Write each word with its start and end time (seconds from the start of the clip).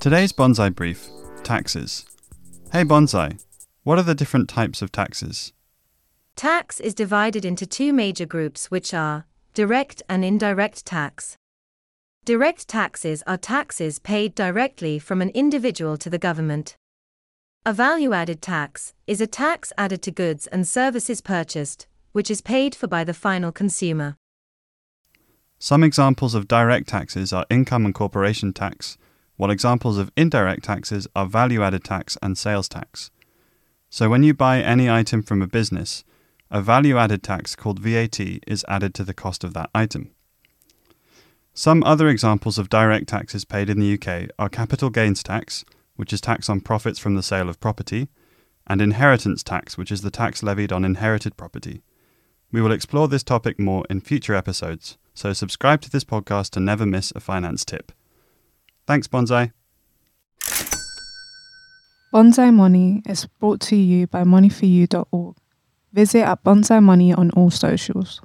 Today's 0.00 0.32
Bonsai 0.32 0.74
Brief 0.74 1.08
Taxes. 1.44 2.04
Hey 2.72 2.82
Bonsai, 2.82 3.38
what 3.82 3.98
are 3.98 4.02
the 4.02 4.14
different 4.14 4.48
types 4.48 4.80
of 4.80 4.90
taxes? 4.90 5.52
Tax 6.34 6.80
is 6.80 6.94
divided 6.94 7.44
into 7.44 7.66
two 7.66 7.92
major 7.92 8.26
groups, 8.26 8.70
which 8.70 8.94
are 8.94 9.26
direct 9.54 10.02
and 10.08 10.24
indirect 10.24 10.86
tax. 10.86 11.36
Direct 12.24 12.66
taxes 12.68 13.22
are 13.26 13.36
taxes 13.36 13.98
paid 13.98 14.34
directly 14.34 14.98
from 14.98 15.20
an 15.20 15.30
individual 15.30 15.96
to 15.98 16.08
the 16.08 16.18
government. 16.18 16.76
A 17.66 17.72
value 17.72 18.12
added 18.12 18.40
tax 18.40 18.94
is 19.06 19.20
a 19.20 19.26
tax 19.26 19.72
added 19.76 20.00
to 20.02 20.10
goods 20.10 20.46
and 20.46 20.66
services 20.66 21.20
purchased, 21.20 21.86
which 22.12 22.30
is 22.30 22.40
paid 22.40 22.74
for 22.74 22.86
by 22.86 23.04
the 23.04 23.14
final 23.14 23.52
consumer. 23.52 24.16
Some 25.60 25.82
examples 25.82 26.34
of 26.34 26.46
direct 26.46 26.88
taxes 26.88 27.32
are 27.32 27.44
income 27.50 27.84
and 27.84 27.92
corporation 27.92 28.52
tax, 28.52 28.96
while 29.36 29.50
examples 29.50 29.98
of 29.98 30.12
indirect 30.16 30.64
taxes 30.64 31.08
are 31.16 31.26
value 31.26 31.62
added 31.62 31.82
tax 31.82 32.16
and 32.22 32.38
sales 32.38 32.68
tax. 32.68 33.10
So 33.90 34.08
when 34.08 34.22
you 34.22 34.34
buy 34.34 34.60
any 34.60 34.88
item 34.88 35.22
from 35.22 35.42
a 35.42 35.48
business, 35.48 36.04
a 36.48 36.62
value 36.62 36.96
added 36.96 37.24
tax 37.24 37.56
called 37.56 37.80
VAT 37.80 38.20
is 38.46 38.64
added 38.68 38.94
to 38.94 39.04
the 39.04 39.12
cost 39.12 39.42
of 39.42 39.52
that 39.54 39.70
item. 39.74 40.12
Some 41.54 41.82
other 41.82 42.06
examples 42.06 42.56
of 42.56 42.68
direct 42.68 43.08
taxes 43.08 43.44
paid 43.44 43.68
in 43.68 43.80
the 43.80 43.94
UK 43.94 44.30
are 44.38 44.48
capital 44.48 44.90
gains 44.90 45.24
tax, 45.24 45.64
which 45.96 46.12
is 46.12 46.20
tax 46.20 46.48
on 46.48 46.60
profits 46.60 47.00
from 47.00 47.16
the 47.16 47.22
sale 47.22 47.48
of 47.48 47.58
property, 47.58 48.08
and 48.68 48.80
inheritance 48.80 49.42
tax, 49.42 49.76
which 49.76 49.90
is 49.90 50.02
the 50.02 50.10
tax 50.10 50.40
levied 50.44 50.70
on 50.70 50.84
inherited 50.84 51.36
property. 51.36 51.82
We 52.52 52.60
will 52.60 52.70
explore 52.70 53.08
this 53.08 53.24
topic 53.24 53.58
more 53.58 53.84
in 53.90 54.00
future 54.00 54.36
episodes, 54.36 54.96
so 55.18 55.32
subscribe 55.32 55.80
to 55.80 55.90
this 55.90 56.04
podcast 56.04 56.50
to 56.50 56.60
never 56.60 56.86
miss 56.86 57.12
a 57.16 57.20
finance 57.20 57.64
tip. 57.64 57.90
Thanks, 58.86 59.08
Bonsai. 59.08 59.52
Bonsai 62.14 62.54
Money 62.54 63.02
is 63.04 63.26
brought 63.26 63.60
to 63.62 63.76
you 63.76 64.06
by 64.06 64.22
moneyforyou.org. 64.22 65.36
Visit 65.92 66.22
at 66.22 66.44
Bonsai 66.44 66.82
Money 66.82 67.12
on 67.12 67.30
all 67.32 67.50
socials. 67.50 68.20